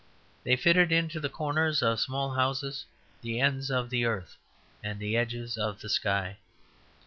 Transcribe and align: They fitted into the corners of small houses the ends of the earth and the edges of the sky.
They 0.43 0.55
fitted 0.55 0.91
into 0.91 1.19
the 1.19 1.29
corners 1.29 1.83
of 1.83 1.99
small 1.99 2.31
houses 2.33 2.85
the 3.21 3.39
ends 3.39 3.69
of 3.69 3.91
the 3.91 4.03
earth 4.03 4.35
and 4.83 4.99
the 4.99 5.15
edges 5.15 5.59
of 5.59 5.79
the 5.79 5.89
sky. 5.89 6.37